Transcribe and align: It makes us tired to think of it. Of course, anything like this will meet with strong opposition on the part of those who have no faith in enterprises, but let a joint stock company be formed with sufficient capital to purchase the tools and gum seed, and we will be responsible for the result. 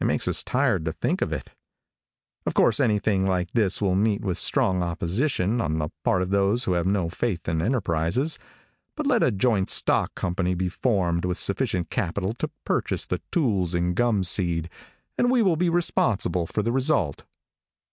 It 0.00 0.06
makes 0.06 0.26
us 0.26 0.42
tired 0.42 0.84
to 0.86 0.92
think 0.92 1.22
of 1.22 1.32
it. 1.32 1.54
Of 2.46 2.52
course, 2.52 2.80
anything 2.80 3.24
like 3.26 3.52
this 3.52 3.80
will 3.80 3.94
meet 3.94 4.20
with 4.20 4.36
strong 4.36 4.82
opposition 4.82 5.60
on 5.60 5.78
the 5.78 5.90
part 6.02 6.20
of 6.20 6.30
those 6.30 6.64
who 6.64 6.72
have 6.72 6.84
no 6.84 7.08
faith 7.08 7.48
in 7.48 7.62
enterprises, 7.62 8.40
but 8.96 9.06
let 9.06 9.22
a 9.22 9.30
joint 9.30 9.70
stock 9.70 10.16
company 10.16 10.54
be 10.56 10.68
formed 10.68 11.24
with 11.24 11.38
sufficient 11.38 11.90
capital 11.90 12.32
to 12.38 12.50
purchase 12.64 13.06
the 13.06 13.22
tools 13.30 13.72
and 13.72 13.94
gum 13.94 14.24
seed, 14.24 14.68
and 15.16 15.30
we 15.30 15.42
will 15.42 15.54
be 15.56 15.68
responsible 15.68 16.48
for 16.48 16.64
the 16.64 16.72
result. 16.72 17.22